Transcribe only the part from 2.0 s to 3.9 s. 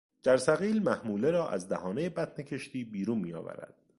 بطن کشتی بیرون میآورد.